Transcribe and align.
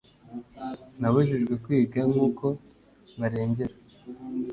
nabujijwe 0.99 1.53
kwiga, 1.63 1.99
nkuko 2.11 2.45
barengera 3.19 3.75